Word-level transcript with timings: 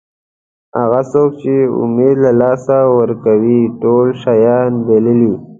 هغه 0.79 1.01
څوک 1.11 1.29
چې 1.41 1.53
امید 1.81 2.15
له 2.25 2.31
لاسه 2.41 2.77
ورکوي 2.99 3.61
ټول 3.81 4.07
شیان 4.23 4.71
بایلي. 4.87 5.33